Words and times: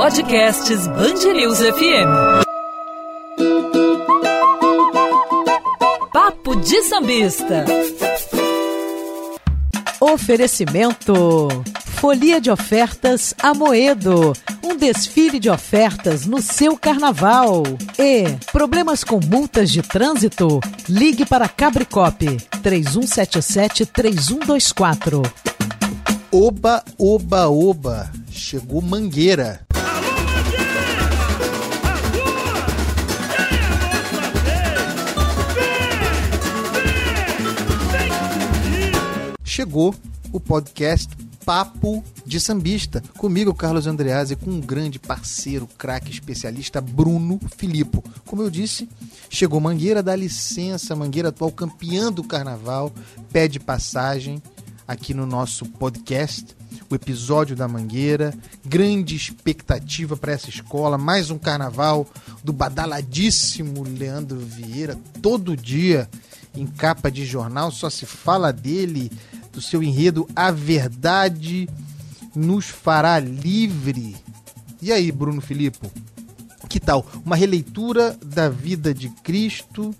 Podcasts 0.00 0.86
Bangerils 0.86 1.60
FM. 1.60 2.08
Papo 6.10 6.56
de 6.56 6.82
Sambista. 6.84 7.66
Oferecimento. 10.00 11.48
Folia 11.84 12.40
de 12.40 12.50
ofertas 12.50 13.34
Amoedo. 13.42 14.32
Um 14.64 14.74
desfile 14.74 15.38
de 15.38 15.50
ofertas 15.50 16.24
no 16.24 16.40
seu 16.40 16.78
carnaval. 16.78 17.62
E 17.98 18.24
problemas 18.50 19.04
com 19.04 19.20
multas 19.22 19.70
de 19.70 19.82
trânsito? 19.82 20.60
Ligue 20.88 21.26
para 21.26 21.46
Cabricop 21.46 22.24
3177 22.62 23.84
3124. 23.84 25.20
Oba, 26.32 26.82
oba, 26.98 27.48
oba. 27.48 28.10
Chegou 28.30 28.80
Mangueira. 28.80 29.60
Chegou 39.50 39.92
o 40.32 40.38
podcast 40.38 41.08
Papo 41.44 42.04
de 42.24 42.38
Sambista. 42.38 43.02
Comigo, 43.18 43.52
Carlos 43.52 43.88
Andreazzi, 43.88 44.36
com 44.36 44.48
um 44.48 44.60
grande 44.60 44.96
parceiro, 44.96 45.66
craque 45.76 46.08
especialista, 46.08 46.80
Bruno 46.80 47.40
Filippo. 47.56 48.04
Como 48.24 48.42
eu 48.42 48.48
disse, 48.48 48.88
chegou 49.28 49.60
Mangueira, 49.60 50.04
dá 50.04 50.14
licença, 50.14 50.94
Mangueira 50.94 51.30
atual 51.30 51.50
campeã 51.50 52.12
do 52.12 52.22
carnaval, 52.22 52.92
pede 53.32 53.58
passagem 53.58 54.40
aqui 54.86 55.12
no 55.12 55.26
nosso 55.26 55.66
podcast, 55.66 56.56
o 56.88 56.94
episódio 56.94 57.56
da 57.56 57.66
Mangueira. 57.66 58.32
Grande 58.64 59.16
expectativa 59.16 60.16
para 60.16 60.30
essa 60.30 60.48
escola, 60.48 60.96
mais 60.96 61.28
um 61.28 61.38
carnaval 61.38 62.06
do 62.44 62.52
badaladíssimo 62.52 63.82
Leandro 63.82 64.38
Vieira, 64.38 64.96
todo 65.20 65.56
dia 65.56 66.08
em 66.54 66.66
capa 66.66 67.10
de 67.10 67.24
jornal, 67.24 67.70
só 67.70 67.88
se 67.88 68.06
fala 68.06 68.52
dele, 68.52 69.10
do 69.52 69.60
seu 69.60 69.82
enredo 69.82 70.28
A 70.34 70.50
Verdade 70.50 71.68
nos 72.34 72.66
fará 72.66 73.18
livre. 73.18 74.16
E 74.80 74.92
aí, 74.92 75.10
Bruno 75.10 75.40
Filippo? 75.40 75.90
Que 76.68 76.78
tal? 76.78 77.04
Uma 77.24 77.34
releitura 77.34 78.16
da 78.24 78.48
vida 78.48 78.94
de 78.94 79.08
Cristo, 79.08 79.94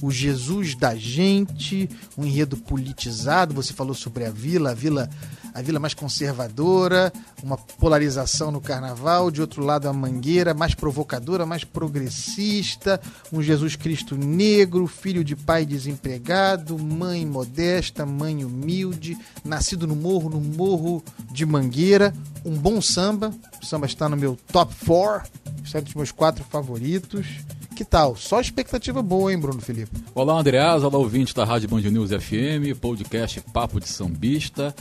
o 0.00 0.10
Jesus 0.10 0.74
da 0.74 0.94
gente, 0.94 1.88
um 2.16 2.24
enredo 2.24 2.56
politizado. 2.56 3.54
Você 3.54 3.72
falou 3.72 3.94
sobre 3.94 4.24
a 4.24 4.30
vila, 4.30 4.70
a 4.70 4.74
vila 4.74 5.10
a 5.54 5.60
vila 5.60 5.78
mais 5.78 5.94
conservadora, 5.94 7.12
uma 7.42 7.56
polarização 7.56 8.50
no 8.50 8.60
carnaval, 8.60 9.30
de 9.30 9.40
outro 9.40 9.62
lado 9.62 9.88
a 9.88 9.92
mangueira 9.92 10.54
mais 10.54 10.74
provocadora, 10.74 11.44
mais 11.44 11.64
progressista, 11.64 13.00
um 13.32 13.42
Jesus 13.42 13.76
Cristo 13.76 14.16
negro, 14.16 14.86
filho 14.86 15.22
de 15.22 15.36
pai 15.36 15.66
desempregado, 15.66 16.78
mãe 16.78 17.26
modesta, 17.26 18.06
mãe 18.06 18.44
humilde, 18.44 19.16
nascido 19.44 19.86
no 19.86 19.94
morro, 19.94 20.30
no 20.30 20.40
morro 20.40 21.02
de 21.30 21.44
Mangueira, 21.44 22.14
um 22.44 22.56
bom 22.56 22.80
samba, 22.80 23.32
o 23.62 23.66
samba 23.66 23.86
está 23.86 24.08
no 24.08 24.16
meu 24.16 24.38
top 24.50 24.74
4, 24.86 25.30
está 25.64 25.78
entre 25.78 25.90
os 25.90 25.94
meus 25.94 26.12
quatro 26.12 26.44
favoritos. 26.44 27.26
Que 27.74 27.84
tal? 27.84 28.14
Só 28.16 28.40
expectativa 28.40 29.02
boa, 29.02 29.32
hein, 29.32 29.38
Bruno 29.38 29.60
Felipe? 29.60 29.90
Olá, 30.14 30.38
Andreas. 30.38 30.82
Olá, 30.82 30.98
ouvinte 30.98 31.34
da 31.34 31.44
Rádio 31.44 31.68
Band 31.70 31.80
News 31.80 32.10
FM, 32.10 32.78
podcast 32.78 33.40
Papo 33.52 33.80
de 33.80 33.88
Sambista. 33.88 34.74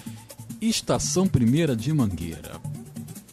Estação 0.62 1.28
Primeira 1.28 1.76
de 1.76 1.92
Mangueira. 1.92 2.62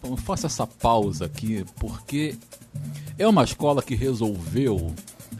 Bom, 0.00 0.16
faço 0.16 0.46
essa 0.46 0.66
pausa 0.66 1.26
aqui 1.26 1.62
porque 1.78 2.34
é 3.18 3.28
uma 3.28 3.44
escola 3.44 3.82
que 3.82 3.94
resolveu, 3.94 4.94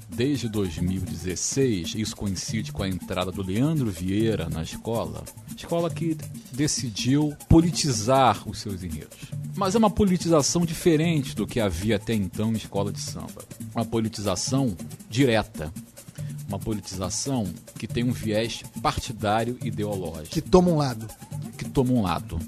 desde 0.07 0.51
2016, 0.51 1.95
isso 1.95 2.15
coincide 2.15 2.73
com 2.73 2.83
a 2.83 2.89
entrada 2.89 3.33
do 3.33 3.43
Leandro 3.43 3.91
Vieira 3.91 4.51
na 4.51 4.63
escola, 4.63 5.25
escola 5.57 5.89
que 5.89 6.15
decidiu 6.53 7.35
politizar 7.49 8.47
os 8.47 8.59
seus 8.59 8.83
enredos. 8.83 9.31
Mas 9.57 9.75
é 9.75 9.79
uma 9.79 9.91
politização 9.91 10.67
diferente 10.67 11.35
do 11.35 11.47
que 11.47 11.59
havia 11.59 11.97
até 11.97 12.13
então 12.13 12.53
em 12.53 12.57
escola 12.57 12.93
de 12.93 13.01
samba. 13.01 13.43
Uma 13.75 13.87
politização 13.87 14.77
direta, 15.09 15.73
uma 16.49 16.59
politização 16.59 17.47
que 17.79 17.87
tem 17.87 18.05
um 18.05 18.13
viés 18.13 18.63
partidário 18.83 19.57
ideológico. 19.65 20.29
Que 20.29 20.43
toma 20.43 20.71
um 20.71 20.77
lado 20.77 21.09
toma 21.79 21.93
um 21.93 22.03
lado. 22.03 22.41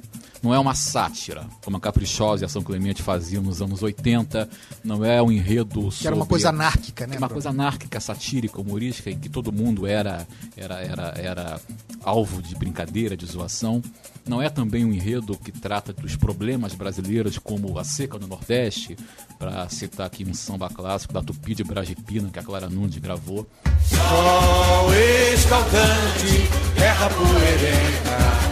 Não 0.43 0.55
é 0.55 0.59
uma 0.59 0.75
sátira, 0.75 1.47
como 1.63 1.77
a 1.77 1.81
Caprichosa 1.81 2.43
e 2.43 2.47
a 2.47 2.49
São 2.49 2.63
Clemente 2.63 3.03
faziam 3.03 3.43
nos 3.43 3.61
anos 3.61 3.83
80. 3.83 4.49
Não 4.83 5.05
é 5.05 5.23
um 5.23 5.31
enredo 5.31 5.91
Que 5.91 6.07
era 6.07 6.17
uma 6.17 6.25
coisa 6.25 6.49
anárquica, 6.49 7.07
né? 7.07 7.19
Uma 7.19 7.29
coisa 7.29 7.51
anárquica, 7.51 8.01
satírica, 8.01 8.59
humorística, 8.61 9.11
em 9.11 9.19
que 9.19 9.29
todo 9.29 9.53
mundo 9.53 9.87
era, 9.87 10.27
era, 10.57 10.81
era, 10.81 11.15
era 11.17 11.61
alvo 12.03 12.43
de 12.43 12.55
brincadeira, 12.57 13.17
de 13.17 13.27
zoação. 13.27 13.83
Não 14.27 14.41
é 14.41 14.49
também 14.49 14.85
um 14.85 14.93
enredo 14.93 15.37
que 15.37 15.53
trata 15.53 15.93
dos 15.93 16.17
problemas 16.17 16.75
brasileiros, 16.75 17.39
como 17.39 17.79
a 17.79 17.85
seca 17.85 18.19
no 18.19 18.27
Nordeste, 18.27 18.97
para 19.39 19.69
citar 19.69 20.07
aqui 20.07 20.25
um 20.25 20.33
samba 20.33 20.71
clássico 20.71 21.13
da 21.13 21.23
Tupi 21.23 21.55
de 21.55 21.63
Bragipina, 21.63 22.31
que 22.31 22.39
a 22.39 22.43
Clara 22.43 22.69
Nunes 22.69 22.97
gravou. 22.97 23.47
Sol 23.87 24.95
escaldante, 25.35 26.49
terra 26.77 27.11
poeirenta 27.11 28.50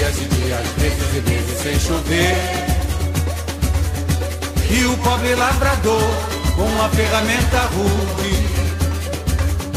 dias 0.00 0.16
e 0.16 0.24
dias, 0.24 0.76
meses 0.78 1.14
e 1.14 1.20
meses 1.28 1.58
sem 1.62 1.78
chover. 1.78 2.34
E 4.70 4.84
o 4.86 4.96
pobre 4.98 5.34
lavrador, 5.34 6.00
com 6.56 6.62
uma 6.62 6.88
ferramenta 6.88 7.60
rude, 7.66 8.34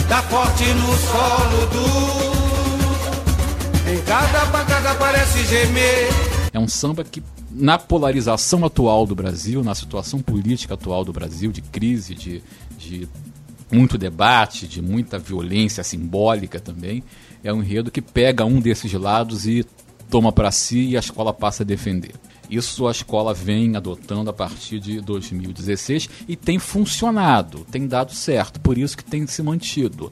dá 0.08 0.22
forte 0.24 0.64
no 0.64 0.98
solo. 0.98 1.64
Em 3.92 4.02
cada 4.06 4.46
pancada 4.46 4.96
parece 4.96 5.44
gemer. 5.46 6.08
É 6.54 6.60
um 6.60 6.70
samba 6.70 7.04
que 7.04 7.22
na 7.52 7.78
polarização 7.78 8.64
atual 8.64 9.06
do 9.06 9.14
Brasil, 9.14 9.62
na 9.62 9.76
situação 9.76 10.22
política 10.22 10.76
atual 10.76 11.04
do 11.04 11.12
Brasil, 11.12 11.52
de 11.52 11.62
crise, 11.62 12.16
de, 12.16 12.42
de 12.78 13.10
muito 13.70 13.98
debate, 13.98 14.68
de 14.70 14.82
muita 14.82 15.20
violência 15.20 15.84
simbólica 15.84 16.62
também, 16.62 17.04
é 17.44 17.52
um 17.52 17.62
enredo 17.62 17.92
que 17.92 18.02
pega 18.02 18.46
um 18.46 18.62
desses 18.62 18.94
lados 18.94 19.46
e 19.46 19.66
toma 20.14 20.32
para 20.32 20.52
si 20.52 20.90
e 20.90 20.96
a 20.96 21.00
escola 21.00 21.34
passa 21.34 21.64
a 21.64 21.66
defender. 21.66 22.12
Isso 22.48 22.88
a 22.88 22.92
escola 22.92 23.34
vem 23.34 23.76
adotando 23.76 24.30
a 24.30 24.34
partir 24.34 24.80
de 24.80 25.02
2016 25.02 26.08
e 26.28 26.36
tem 26.36 26.60
funcionado, 26.60 27.66
tem 27.72 27.88
dado 27.88 28.14
certo, 28.14 28.60
por 28.60 28.78
isso 28.78 28.96
que 28.96 29.04
tem 29.04 29.26
se 29.26 29.42
mantido. 29.42 30.12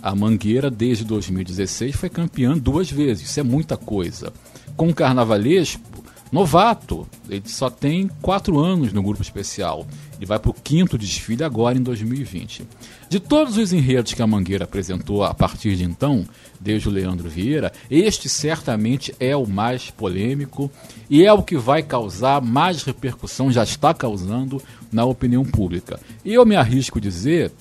A 0.00 0.14
Mangueira, 0.14 0.70
desde 0.70 1.04
2016, 1.04 1.96
foi 1.96 2.08
campeã 2.08 2.56
duas 2.56 2.88
vezes, 2.88 3.28
isso 3.28 3.40
é 3.40 3.42
muita 3.42 3.76
coisa. 3.76 4.32
Com 4.76 4.90
o 4.90 4.94
carnavalesco, 4.94 5.82
novato, 6.32 7.06
ele 7.28 7.42
só 7.44 7.68
tem 7.68 8.08
quatro 8.22 8.58
anos 8.58 8.90
no 8.90 9.02
grupo 9.02 9.20
especial. 9.20 9.86
Ele 10.16 10.24
vai 10.24 10.38
para 10.38 10.50
o 10.50 10.54
quinto 10.54 10.96
desfile 10.96 11.44
agora 11.44 11.76
em 11.76 11.82
2020. 11.82 12.66
De 13.10 13.20
todos 13.20 13.58
os 13.58 13.70
enredos 13.70 14.14
que 14.14 14.22
a 14.22 14.26
Mangueira 14.26 14.64
apresentou 14.64 15.22
a 15.22 15.34
partir 15.34 15.76
de 15.76 15.84
então, 15.84 16.24
desde 16.58 16.88
o 16.88 16.90
Leandro 16.90 17.28
Vieira, 17.28 17.70
este 17.90 18.30
certamente 18.30 19.14
é 19.20 19.36
o 19.36 19.46
mais 19.46 19.90
polêmico 19.90 20.70
e 21.10 21.22
é 21.22 21.32
o 21.32 21.42
que 21.42 21.58
vai 21.58 21.82
causar 21.82 22.40
mais 22.40 22.82
repercussão, 22.82 23.52
já 23.52 23.62
está 23.62 23.92
causando 23.92 24.62
na 24.90 25.04
opinião 25.04 25.44
pública. 25.44 26.00
E 26.24 26.32
eu 26.32 26.46
me 26.46 26.56
arrisco 26.56 26.98
dizer 26.98 27.52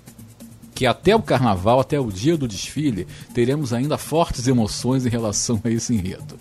que 0.74 0.86
até 0.86 1.14
o 1.14 1.22
carnaval, 1.22 1.82
até 1.82 2.00
o 2.00 2.10
dia 2.10 2.38
do 2.38 2.48
desfile, 2.48 3.06
teremos 3.34 3.74
ainda 3.74 3.98
fortes 3.98 4.48
emoções 4.48 5.06
em 5.06 5.10
relação 5.10 5.60
a 5.62 5.70
esse 5.70 5.94
enredo 5.94 6.40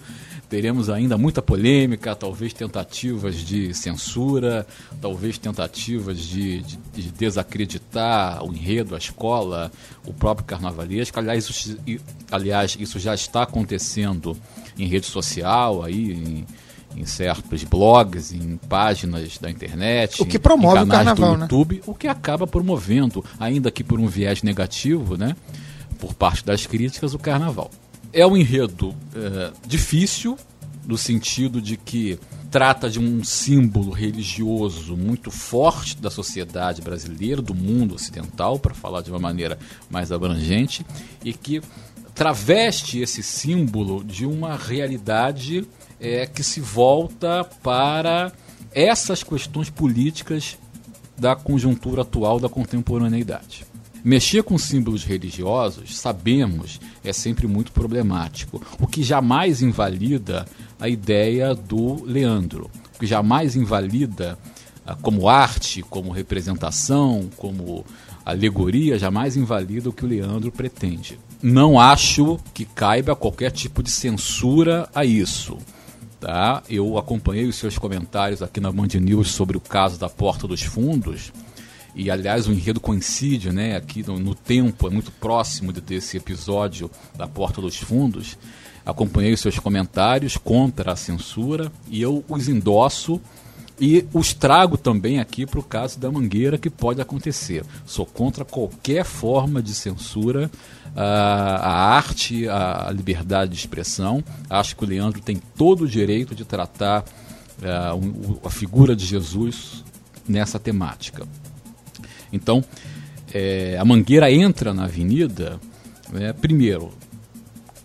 teremos 0.51 0.91
ainda 0.91 1.17
muita 1.17 1.41
polêmica, 1.41 2.15
talvez 2.17 2.53
tentativas 2.53 3.37
de 3.37 3.73
censura, 3.73 4.67
talvez 5.01 5.39
tentativas 5.39 6.19
de, 6.19 6.61
de, 6.61 6.77
de 6.93 7.11
desacreditar 7.13 8.45
o 8.45 8.53
enredo, 8.53 8.97
a 8.97 8.99
escola, 8.99 9.71
o 10.05 10.13
próprio 10.13 10.45
carnavalesco. 10.45 11.21
Aliás 11.21 11.49
isso, 11.49 11.79
aliás, 12.33 12.77
isso 12.81 12.99
já 12.99 13.15
está 13.15 13.45
acontecendo 13.45 14.37
em 14.77 14.87
rede 14.89 15.07
social, 15.07 15.85
aí, 15.85 16.15
em, 16.15 16.47
em 16.97 17.07
certos 17.07 17.63
blogs, 17.63 18.33
em 18.33 18.57
páginas 18.69 19.39
da 19.39 19.49
internet, 19.49 20.21
o 20.21 20.27
que 20.27 20.39
promove 20.39 20.81
em 20.81 20.89
canais 20.89 21.03
o 21.03 21.15
carnaval, 21.15 21.37
do 21.37 21.43
YouTube, 21.43 21.77
né? 21.77 21.83
o 21.87 21.95
que 21.95 22.09
acaba 22.09 22.45
promovendo, 22.45 23.25
ainda 23.39 23.71
que 23.71 23.85
por 23.85 24.01
um 24.01 24.09
viés 24.09 24.43
negativo, 24.43 25.17
né, 25.17 25.37
por 26.01 26.13
parte 26.13 26.45
das 26.45 26.67
críticas, 26.67 27.15
o 27.15 27.21
carnaval. 27.21 27.71
É 28.13 28.27
um 28.27 28.37
enredo 28.37 28.95
é, 29.15 29.53
difícil, 29.67 30.37
no 30.85 30.99
sentido 30.99 31.63
de 31.63 31.77
que 31.77 32.19
trata 32.51 32.91
de 32.91 32.99
um 32.99 33.23
símbolo 33.23 33.93
religioso 33.93 34.97
muito 34.97 35.31
forte 35.31 35.97
da 35.97 36.11
sociedade 36.11 36.83
brasileira, 36.83 37.41
do 37.41 37.55
mundo 37.55 37.95
ocidental, 37.95 38.59
para 38.59 38.75
falar 38.75 39.03
de 39.03 39.11
uma 39.11 39.21
maneira 39.21 39.57
mais 39.89 40.11
abrangente, 40.11 40.85
e 41.25 41.33
que 41.33 41.63
traveste 42.13 42.99
esse 43.01 43.23
símbolo 43.23 44.03
de 44.03 44.27
uma 44.27 44.57
realidade 44.57 45.65
é, 46.01 46.27
que 46.27 46.43
se 46.43 46.61
volta 46.61 47.45
para 47.63 48.33
essas 48.73 49.23
questões 49.23 49.71
políticas 49.71 50.59
da 51.17 51.37
conjuntura 51.37 52.03
atual 52.03 52.41
da 52.41 52.49
contemporaneidade. 52.49 53.65
Mexer 54.03 54.43
com 54.43 54.57
símbolos 54.57 55.05
religiosos, 55.05 55.97
sabemos, 55.97 56.81
é 57.05 57.13
sempre 57.13 57.47
muito 57.47 57.73
problemático, 57.73 58.63
o 58.81 58.87
que 58.87 59.03
jamais 59.03 59.61
invalida 59.61 60.47
a 60.79 60.89
ideia 60.89 61.55
do 61.55 62.03
Leandro, 62.05 62.71
o 62.95 62.99
que 62.99 63.07
jamais 63.07 63.57
invalida 63.57 64.39
ah, 64.87 64.97
como 64.97 65.29
arte, 65.29 65.83
como 65.83 66.11
representação, 66.11 67.29
como 67.37 67.85
alegoria, 68.25 68.99
jamais 68.99 69.37
invalida 69.37 69.91
o 69.91 69.93
que 69.93 70.05
o 70.05 70.09
Leandro 70.09 70.51
pretende. 70.51 71.19
Não 71.43 71.79
acho 71.79 72.39
que 72.53 72.65
caiba 72.65 73.17
qualquer 73.17 73.51
tipo 73.51 73.83
de 73.83 73.91
censura 73.91 74.89
a 74.95 75.05
isso. 75.05 75.59
Tá? 76.19 76.63
Eu 76.69 76.99
acompanhei 76.99 77.47
os 77.47 77.57
seus 77.57 77.79
comentários 77.79 78.43
aqui 78.43 78.61
na 78.61 78.71
Band 78.71 78.89
News 79.01 79.31
sobre 79.31 79.57
o 79.57 79.61
caso 79.61 79.99
da 79.99 80.09
Porta 80.09 80.47
dos 80.47 80.63
Fundos 80.63 81.33
e 81.95 82.11
aliás 82.11 82.47
o 82.47 82.53
enredo 82.53 82.81
coincide, 82.81 83.53
né, 83.53 83.77
aqui 83.77 84.03
no, 84.07 84.19
no 84.19 84.35
tempo, 84.35 84.87
é 84.87 84.91
muito 84.91 85.11
próximo 85.13 85.73
de, 85.73 85.81
desse 85.81 86.17
episódio 86.17 86.91
da 87.17 87.27
Porta 87.27 87.61
dos 87.61 87.77
Fundos. 87.77 88.39
Acompanhei 88.85 89.33
os 89.33 89.41
seus 89.41 89.59
comentários 89.59 90.37
contra 90.37 90.93
a 90.93 90.97
censura 90.97 91.71
e 91.89 92.01
eu 92.01 92.25
os 92.29 92.49
endosso 92.49 93.21
e 93.81 94.07
os 94.13 94.35
trago 94.35 94.77
também 94.77 95.21
aqui 95.21 95.47
para 95.47 95.59
o 95.59 95.63
caso 95.63 95.99
da 95.99 96.11
Mangueira 96.11 96.59
que 96.59 96.69
pode 96.69 97.01
acontecer. 97.01 97.65
Sou 97.87 98.05
contra 98.05 98.45
qualquer 98.45 99.05
forma 99.05 99.63
de 99.63 99.75
censura 99.75 100.51
à 100.95 101.95
arte, 101.95 102.47
à 102.49 102.91
liberdade 102.93 103.53
de 103.53 103.59
expressão. 103.59 104.23
Acho 104.49 104.77
que 104.77 104.85
o 104.85 104.87
Leandro 104.87 105.21
tem 105.23 105.41
todo 105.57 105.85
o 105.85 105.89
direito 105.89 106.35
de 106.35 106.45
tratar 106.45 107.05
uh, 107.61 108.41
a 108.45 108.51
figura 108.51 108.95
de 108.95 109.07
Jesus 109.07 109.83
nessa 110.29 110.59
temática. 110.59 111.27
Então, 112.33 112.65
é, 113.33 113.77
a 113.79 113.85
Mangueira 113.85 114.31
entra 114.31 114.75
na 114.75 114.85
avenida, 114.85 115.61
né, 116.13 116.33
primeiro, 116.33 116.91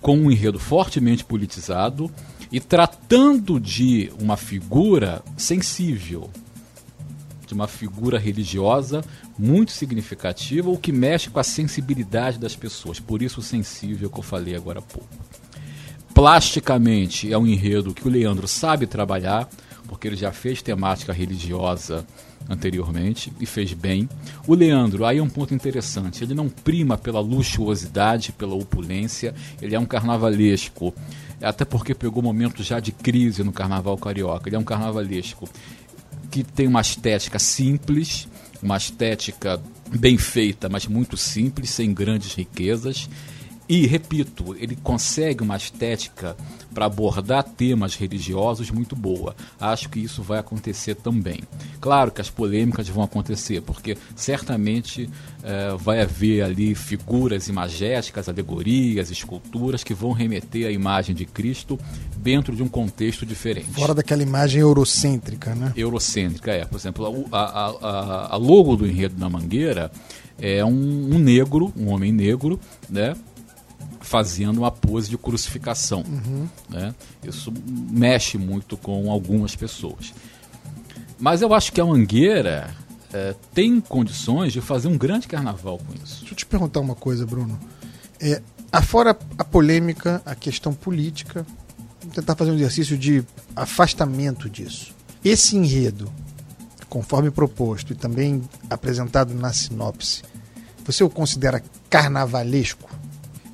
com 0.01 0.17
um 0.17 0.31
enredo 0.31 0.59
fortemente 0.59 1.23
politizado 1.23 2.11
e 2.51 2.59
tratando 2.59 3.59
de 3.59 4.11
uma 4.19 4.37
figura 4.37 5.23
sensível, 5.37 6.29
de 7.47 7.53
uma 7.53 7.67
figura 7.67 8.17
religiosa 8.17 9.03
muito 9.37 9.71
significativa, 9.71 10.69
o 10.69 10.77
que 10.77 10.91
mexe 10.91 11.29
com 11.29 11.39
a 11.39 11.43
sensibilidade 11.43 12.39
das 12.39 12.55
pessoas, 12.55 12.99
por 12.99 13.21
isso 13.21 13.39
o 13.39 13.43
sensível 13.43 14.09
que 14.09 14.19
eu 14.19 14.23
falei 14.23 14.55
agora 14.55 14.79
há 14.79 14.81
pouco. 14.81 15.09
Plasticamente 16.13 17.31
é 17.31 17.37
um 17.37 17.45
enredo 17.45 17.93
que 17.93 18.07
o 18.07 18.11
Leandro 18.11 18.47
sabe 18.47 18.87
trabalhar, 18.87 19.49
porque 19.87 20.07
ele 20.07 20.15
já 20.15 20.31
fez 20.31 20.61
temática 20.61 21.11
religiosa 21.11 22.05
anteriormente 22.49 23.31
e 23.39 23.45
fez 23.45 23.73
bem. 23.73 24.07
O 24.47 24.53
Leandro, 24.53 25.05
aí 25.05 25.17
é 25.17 25.23
um 25.23 25.29
ponto 25.29 25.53
interessante, 25.53 26.23
ele 26.23 26.33
não 26.33 26.49
prima 26.49 26.97
pela 26.97 27.19
luxuosidade, 27.19 28.31
pela 28.31 28.55
opulência, 28.55 29.33
ele 29.61 29.75
é 29.75 29.79
um 29.79 29.85
carnavalesco, 29.85 30.93
até 31.41 31.65
porque 31.65 31.93
pegou 31.93 32.21
momentos 32.21 32.65
já 32.65 32.79
de 32.79 32.91
crise 32.91 33.43
no 33.43 33.51
carnaval 33.51 33.97
carioca. 33.97 34.49
Ele 34.49 34.55
é 34.55 34.59
um 34.59 34.63
carnavalesco 34.63 35.47
que 36.31 36.43
tem 36.43 36.67
uma 36.67 36.81
estética 36.81 37.39
simples, 37.39 38.27
uma 38.61 38.77
estética 38.77 39.61
bem 39.97 40.17
feita, 40.17 40.67
mas 40.69 40.87
muito 40.87 41.15
simples, 41.17 41.69
sem 41.69 41.93
grandes 41.93 42.33
riquezas. 42.33 43.09
E, 43.67 43.87
repito, 43.87 44.55
ele 44.59 44.75
consegue 44.75 45.41
uma 45.43 45.57
estética 45.57 46.37
para 46.73 46.85
abordar 46.85 47.43
temas 47.43 47.95
religiosos 47.95 48.69
muito 48.69 48.95
boa. 48.95 49.35
Acho 49.59 49.89
que 49.89 49.99
isso 49.99 50.21
vai 50.21 50.39
acontecer 50.39 50.95
também. 50.95 51.41
Claro 51.79 52.11
que 52.11 52.21
as 52.21 52.29
polêmicas 52.29 52.87
vão 52.89 53.03
acontecer, 53.03 53.61
porque 53.61 53.97
certamente 54.15 55.09
eh, 55.41 55.75
vai 55.79 56.01
haver 56.01 56.43
ali 56.43 56.75
figuras 56.75 57.47
imagéticas, 57.47 58.29
alegorias, 58.29 59.09
esculturas 59.09 59.83
que 59.83 59.93
vão 59.93 60.11
remeter 60.11 60.67
à 60.67 60.71
imagem 60.71 61.15
de 61.15 61.25
Cristo 61.25 61.79
dentro 62.17 62.55
de 62.55 62.61
um 62.61 62.67
contexto 62.67 63.25
diferente. 63.25 63.71
Fora 63.71 63.93
daquela 63.93 64.21
imagem 64.21 64.61
eurocêntrica, 64.61 65.55
né? 65.55 65.73
Eurocêntrica, 65.75 66.51
é. 66.51 66.65
Por 66.65 66.77
exemplo, 66.77 67.25
a, 67.31 67.39
a, 67.39 67.69
a, 67.69 68.33
a 68.33 68.37
logo 68.37 68.75
do 68.75 68.85
Enredo 68.85 69.15
da 69.15 69.29
Mangueira 69.29 69.91
é 70.37 70.63
um, 70.63 70.69
um 71.15 71.19
negro, 71.19 71.73
um 71.77 71.87
homem 71.87 72.11
negro, 72.11 72.59
né? 72.89 73.15
Fazendo 74.05 74.59
uma 74.59 74.71
pose 74.71 75.09
de 75.09 75.17
crucificação. 75.17 76.03
Uhum. 76.07 76.47
Né? 76.69 76.93
Isso 77.23 77.51
mexe 77.67 78.37
muito 78.37 78.77
com 78.77 79.11
algumas 79.11 79.55
pessoas. 79.55 80.13
Mas 81.19 81.41
eu 81.41 81.53
acho 81.53 81.71
que 81.73 81.81
a 81.81 81.85
Mangueira 81.85 82.69
é, 83.11 83.35
tem 83.53 83.81
condições 83.81 84.53
de 84.53 84.61
fazer 84.61 84.87
um 84.87 84.97
grande 84.97 85.27
carnaval 85.27 85.79
com 85.79 85.93
isso. 86.03 86.19
Deixa 86.19 86.33
eu 86.33 86.37
te 86.37 86.45
perguntar 86.45 86.79
uma 86.81 86.95
coisa, 86.95 87.25
Bruno. 87.25 87.59
É, 88.21 88.41
afora 88.71 89.17
a 89.37 89.43
polêmica, 89.43 90.21
a 90.25 90.35
questão 90.35 90.73
política, 90.73 91.45
vou 92.01 92.11
tentar 92.11 92.35
fazer 92.35 92.51
um 92.51 92.55
exercício 92.55 92.97
de 92.97 93.23
afastamento 93.55 94.49
disso. 94.49 94.93
Esse 95.23 95.57
enredo, 95.57 96.11
conforme 96.87 97.31
proposto 97.31 97.91
e 97.91 97.95
também 97.95 98.43
apresentado 98.69 99.33
na 99.33 99.51
sinopse, 99.51 100.21
você 100.85 101.03
o 101.03 101.09
considera 101.09 101.63
carnavalesco? 101.89 102.94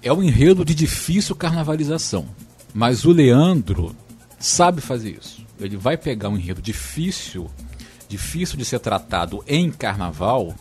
É 0.03 0.11
um 0.11 0.23
enredo 0.23 0.65
de 0.65 0.73
difícil 0.73 1.35
carnavalização. 1.35 2.25
Mas 2.73 3.05
o 3.05 3.11
Leandro 3.11 3.95
sabe 4.39 4.81
fazer 4.81 5.17
isso. 5.21 5.45
Ele 5.59 5.77
vai 5.77 5.97
pegar 5.97 6.29
um 6.29 6.37
enredo 6.37 6.61
difícil, 6.61 7.49
difícil 8.09 8.57
de 8.57 8.65
ser 8.65 8.79
tratado 8.79 9.43
em 9.47 9.71
carnaval, 9.71 10.55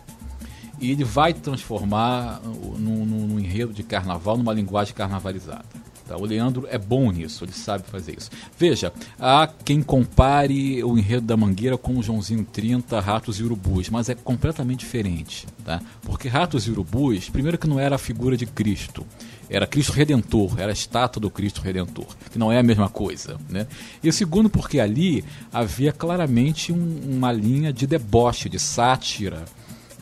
e 0.78 0.90
ele 0.90 1.04
vai 1.04 1.32
transformar 1.32 2.40
num, 2.42 3.04
num 3.04 3.38
enredo 3.38 3.72
de 3.72 3.82
carnaval 3.82 4.36
numa 4.36 4.52
linguagem 4.52 4.94
carnavalizada. 4.94 5.79
Tá? 6.10 6.16
O 6.16 6.24
Leandro 6.24 6.66
é 6.68 6.76
bom 6.76 7.12
nisso, 7.12 7.44
ele 7.44 7.52
sabe 7.52 7.84
fazer 7.86 8.18
isso. 8.18 8.32
Veja, 8.58 8.92
há 9.16 9.48
quem 9.64 9.80
compare 9.80 10.82
o 10.82 10.98
enredo 10.98 11.24
da 11.24 11.36
Mangueira 11.36 11.78
com 11.78 11.96
o 11.96 12.02
Joãozinho 12.02 12.44
30, 12.44 12.98
Ratos 12.98 13.38
e 13.38 13.44
Urubus, 13.44 13.88
mas 13.90 14.08
é 14.08 14.16
completamente 14.16 14.80
diferente. 14.80 15.46
Tá? 15.64 15.80
Porque 16.02 16.26
Ratos 16.26 16.66
e 16.66 16.70
Urubus, 16.72 17.30
primeiro 17.30 17.56
que 17.56 17.68
não 17.68 17.78
era 17.78 17.94
a 17.94 17.98
figura 17.98 18.36
de 18.36 18.44
Cristo, 18.44 19.06
era 19.48 19.68
Cristo 19.68 19.92
Redentor, 19.92 20.58
era 20.58 20.72
a 20.72 20.72
estátua 20.72 21.20
do 21.20 21.30
Cristo 21.30 21.60
Redentor, 21.60 22.08
que 22.28 22.40
não 22.40 22.50
é 22.50 22.58
a 22.58 22.62
mesma 22.64 22.88
coisa. 22.88 23.38
Né? 23.48 23.68
E 24.02 24.08
o 24.08 24.12
segundo, 24.12 24.50
porque 24.50 24.80
ali 24.80 25.24
havia 25.52 25.92
claramente 25.92 26.72
um, 26.72 27.02
uma 27.06 27.30
linha 27.30 27.72
de 27.72 27.86
deboche, 27.86 28.48
de 28.48 28.58
sátira, 28.58 29.44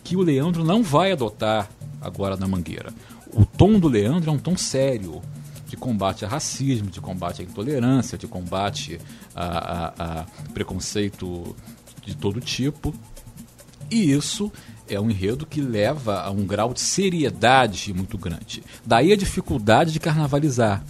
que 0.02 0.16
o 0.16 0.22
Leandro 0.22 0.64
não 0.64 0.82
vai 0.82 1.12
adotar 1.12 1.68
agora 2.00 2.34
na 2.34 2.48
Mangueira. 2.48 2.94
O 3.30 3.44
tom 3.44 3.78
do 3.78 3.88
Leandro 3.88 4.30
é 4.30 4.32
um 4.32 4.38
tom 4.38 4.56
sério, 4.56 5.20
de 5.68 5.76
combate 5.76 6.24
a 6.24 6.28
racismo, 6.28 6.90
de 6.90 7.00
combate 7.00 7.42
à 7.42 7.44
intolerância, 7.44 8.18
de 8.18 8.26
combate 8.26 8.98
a, 9.34 9.44
a, 9.44 10.20
a 10.20 10.26
preconceito 10.54 11.54
de 12.04 12.16
todo 12.16 12.40
tipo. 12.40 12.94
E 13.90 14.10
isso 14.10 14.50
é 14.88 14.98
um 14.98 15.10
enredo 15.10 15.46
que 15.46 15.60
leva 15.60 16.22
a 16.22 16.30
um 16.30 16.46
grau 16.46 16.72
de 16.72 16.80
seriedade 16.80 17.92
muito 17.92 18.16
grande. 18.16 18.62
Daí 18.84 19.12
a 19.12 19.16
dificuldade 19.16 19.92
de 19.92 20.00
carnavalizar. 20.00 20.82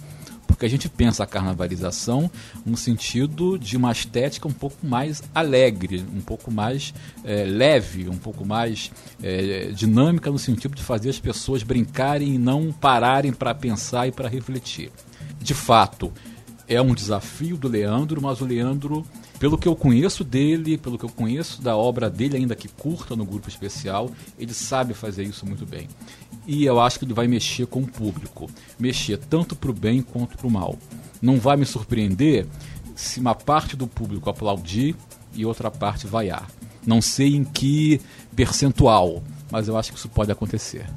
Porque 0.59 0.65
a 0.65 0.69
gente 0.69 0.89
pensa 0.89 1.23
a 1.23 1.25
carnavalização 1.25 2.29
no 2.65 2.75
sentido 2.75 3.57
de 3.57 3.77
uma 3.77 3.93
estética 3.93 4.45
um 4.45 4.51
pouco 4.51 4.85
mais 4.85 5.23
alegre, 5.33 6.03
um 6.13 6.19
pouco 6.19 6.51
mais 6.51 6.93
é, 7.23 7.45
leve, 7.45 8.09
um 8.09 8.17
pouco 8.17 8.45
mais 8.45 8.91
é, 9.23 9.71
dinâmica 9.73 10.29
no 10.29 10.37
sentido 10.37 10.75
de 10.75 10.83
fazer 10.83 11.11
as 11.11 11.17
pessoas 11.17 11.63
brincarem 11.63 12.35
e 12.35 12.37
não 12.37 12.73
pararem 12.73 13.31
para 13.31 13.55
pensar 13.55 14.09
e 14.09 14.11
para 14.11 14.27
refletir. 14.27 14.91
De 15.39 15.53
fato, 15.53 16.11
é 16.67 16.81
um 16.81 16.93
desafio 16.93 17.55
do 17.55 17.69
Leandro, 17.69 18.21
mas 18.21 18.41
o 18.41 18.45
Leandro, 18.45 19.05
pelo 19.39 19.57
que 19.57 19.67
eu 19.67 19.75
conheço 19.75 20.23
dele, 20.23 20.77
pelo 20.77 20.97
que 20.97 21.05
eu 21.05 21.09
conheço 21.09 21.61
da 21.61 21.75
obra 21.75 22.09
dele, 22.09 22.37
ainda 22.37 22.55
que 22.55 22.67
curta 22.67 23.15
no 23.15 23.25
grupo 23.25 23.47
especial, 23.47 24.11
ele 24.37 24.53
sabe 24.53 24.93
fazer 24.93 25.23
isso 25.23 25.45
muito 25.45 25.65
bem 25.65 25.87
e 26.51 26.65
eu 26.65 26.79
acho 26.79 26.97
que 26.97 27.05
ele 27.05 27.13
vai 27.13 27.27
mexer 27.27 27.67
com 27.67 27.81
o 27.81 27.87
público, 27.87 28.49
mexer 28.79 29.17
tanto 29.17 29.55
para 29.55 29.69
o 29.69 29.73
bem 29.73 30.01
quanto 30.01 30.35
para 30.35 30.47
o 30.47 30.51
mal. 30.51 30.79
Não 31.21 31.37
vai 31.37 31.55
me 31.55 31.65
surpreender 31.65 32.47
se 32.95 33.19
uma 33.19 33.35
parte 33.35 33.75
do 33.75 33.85
público 33.85 34.31
aplaudir 34.31 34.95
e 35.35 35.45
outra 35.45 35.69
parte 35.69 36.07
vaiar. 36.07 36.49
Não 36.83 37.03
sei 37.03 37.35
em 37.35 37.43
que 37.43 38.01
percentual, 38.35 39.21
mas 39.51 39.67
eu 39.67 39.77
acho 39.77 39.91
que 39.91 39.99
isso 39.99 40.09
pode 40.09 40.31
acontecer. 40.31 40.87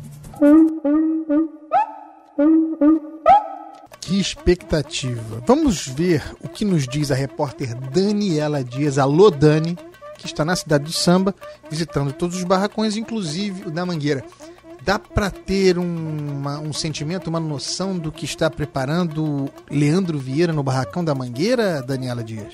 Que 4.12 4.20
expectativa. 4.20 5.42
Vamos 5.46 5.88
ver 5.88 6.22
o 6.44 6.46
que 6.46 6.66
nos 6.66 6.86
diz 6.86 7.10
a 7.10 7.14
repórter 7.14 7.74
Daniela 7.74 8.62
Dias, 8.62 8.98
alô 8.98 9.30
Dani, 9.30 9.74
que 10.18 10.26
está 10.26 10.44
na 10.44 10.54
cidade 10.54 10.84
do 10.84 10.92
samba, 10.92 11.34
visitando 11.70 12.12
todos 12.12 12.36
os 12.36 12.44
barracões, 12.44 12.94
inclusive 12.98 13.68
o 13.68 13.70
da 13.70 13.86
Mangueira. 13.86 14.22
Dá 14.82 14.98
para 14.98 15.30
ter 15.30 15.78
uma, 15.78 16.58
um 16.58 16.74
sentimento, 16.74 17.28
uma 17.28 17.40
noção 17.40 17.96
do 17.96 18.12
que 18.12 18.26
está 18.26 18.50
preparando 18.50 19.48
Leandro 19.70 20.18
Vieira 20.18 20.52
no 20.52 20.62
Barracão 20.62 21.02
da 21.02 21.14
Mangueira, 21.14 21.80
Daniela 21.80 22.22
Dias? 22.22 22.52